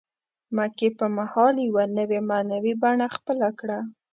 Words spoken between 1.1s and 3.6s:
مهال یوه نوې معنوي بڼه خپله